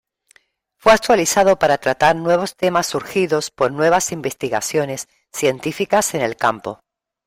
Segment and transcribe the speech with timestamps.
[0.77, 6.79] Fue actualizado para tratar nuevos temas surgidos por nuevas investigaciones científicas en el campo.